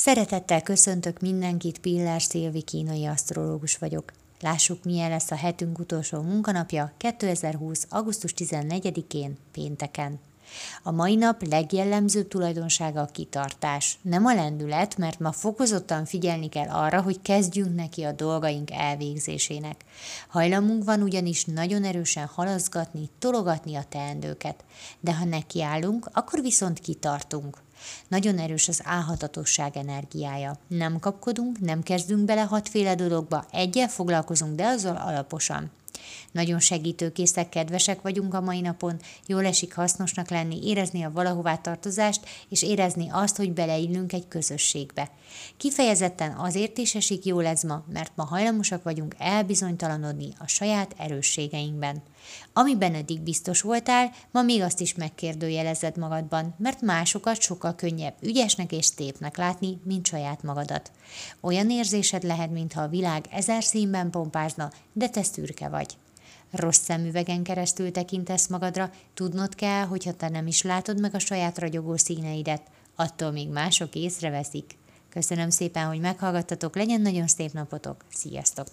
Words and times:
Szeretettel 0.00 0.62
köszöntök 0.62 1.20
mindenkit, 1.20 1.78
Pillás 1.78 2.22
Szilvi 2.22 2.62
kínai 2.62 3.06
asztrológus 3.06 3.76
vagyok. 3.76 4.12
Lássuk, 4.40 4.84
milyen 4.84 5.10
lesz 5.10 5.30
a 5.30 5.34
hetünk 5.34 5.78
utolsó 5.78 6.20
munkanapja 6.20 6.92
2020. 6.96 7.86
augusztus 7.88 8.34
14-én, 8.36 9.36
pénteken. 9.52 10.20
A 10.82 10.90
mai 10.90 11.14
nap 11.14 11.46
legjellemzőbb 11.46 12.28
tulajdonsága 12.28 13.00
a 13.00 13.06
kitartás. 13.06 13.98
Nem 14.02 14.26
a 14.26 14.34
lendület, 14.34 14.96
mert 14.96 15.18
ma 15.18 15.32
fokozottan 15.32 16.04
figyelni 16.04 16.48
kell 16.48 16.68
arra, 16.68 17.02
hogy 17.02 17.22
kezdjünk 17.22 17.74
neki 17.74 18.02
a 18.02 18.12
dolgaink 18.12 18.70
elvégzésének. 18.70 19.84
Hajlamunk 20.28 20.84
van 20.84 21.02
ugyanis 21.02 21.44
nagyon 21.44 21.84
erősen 21.84 22.26
halaszgatni, 22.26 23.08
tologatni 23.18 23.74
a 23.74 23.84
teendőket. 23.88 24.64
De 25.00 25.14
ha 25.14 25.24
nekiállunk, 25.24 26.08
akkor 26.12 26.40
viszont 26.40 26.78
kitartunk. 26.78 27.66
Nagyon 28.08 28.38
erős 28.38 28.68
az 28.68 28.80
álhatatosság 28.84 29.76
energiája. 29.76 30.58
Nem 30.68 30.98
kapkodunk, 30.98 31.60
nem 31.60 31.82
kezdünk 31.82 32.24
bele 32.24 32.42
hatféle 32.42 32.94
dologba, 32.94 33.46
egyel 33.52 33.88
foglalkozunk, 33.88 34.56
de 34.56 34.66
azzal 34.66 34.96
alaposan. 34.96 35.70
Nagyon 36.32 36.60
segítőkészek, 36.60 37.48
kedvesek 37.48 38.02
vagyunk 38.02 38.34
a 38.34 38.40
mai 38.40 38.60
napon, 38.60 39.00
jól 39.26 39.44
esik 39.44 39.74
hasznosnak 39.74 40.30
lenni, 40.30 40.66
érezni 40.66 41.02
a 41.02 41.10
valahová 41.10 41.56
tartozást, 41.56 42.28
és 42.48 42.62
érezni 42.62 43.08
azt, 43.10 43.36
hogy 43.36 43.52
beleillünk 43.52 44.12
egy 44.12 44.28
közösségbe. 44.28 45.10
Kifejezetten 45.56 46.36
azért 46.36 46.78
is 46.78 46.94
esik 46.94 47.24
jól 47.24 47.46
ez 47.46 47.62
ma, 47.62 47.84
mert 47.92 48.12
ma 48.14 48.24
hajlamosak 48.24 48.82
vagyunk 48.82 49.14
elbizonytalanodni 49.18 50.28
a 50.38 50.46
saját 50.46 50.94
erősségeinkben. 50.98 52.02
Amiben 52.52 52.94
eddig 52.94 53.20
biztos 53.20 53.60
voltál, 53.60 54.10
ma 54.30 54.42
még 54.42 54.62
azt 54.62 54.80
is 54.80 54.94
megkérdőjelezed 54.94 55.96
magadban, 55.96 56.54
mert 56.58 56.80
másokat 56.80 57.40
sokkal 57.40 57.74
könnyebb 57.74 58.14
ügyesnek 58.20 58.72
és 58.72 58.84
szépnek 58.84 59.36
látni, 59.36 59.78
mint 59.84 60.06
saját 60.06 60.42
magadat. 60.42 60.90
Olyan 61.40 61.70
érzésed 61.70 62.22
lehet, 62.22 62.50
mintha 62.50 62.82
a 62.82 62.88
világ 62.88 63.26
ezer 63.30 63.64
színben 63.64 64.10
pompázna, 64.10 64.70
de 64.92 65.08
te 65.08 65.22
szürke 65.22 65.68
vagy. 65.68 65.97
Rossz 66.50 66.80
szemüvegen 66.80 67.42
keresztül 67.42 67.90
tekintesz 67.90 68.46
magadra, 68.46 68.90
tudnod 69.14 69.54
kell, 69.54 69.84
hogyha 69.84 70.12
te 70.12 70.28
nem 70.28 70.46
is 70.46 70.62
látod 70.62 71.00
meg 71.00 71.14
a 71.14 71.18
saját 71.18 71.58
ragyogó 71.58 71.96
színeidet, 71.96 72.62
attól 72.94 73.30
még 73.30 73.48
mások 73.48 73.94
észreveszik. 73.94 74.76
Köszönöm 75.10 75.50
szépen, 75.50 75.86
hogy 75.86 76.00
meghallgattatok, 76.00 76.76
legyen 76.76 77.00
nagyon 77.00 77.26
szép 77.26 77.52
napotok, 77.52 78.04
sziasztok! 78.08 78.66